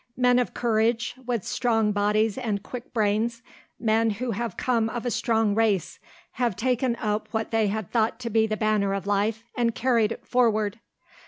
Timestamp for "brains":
2.91-3.43